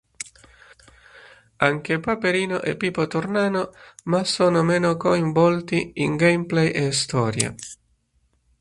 [1.57, 3.69] Anche Paperino e Pippo tornano,
[4.05, 7.53] ma sono meno coinvolti in gameplay e storia.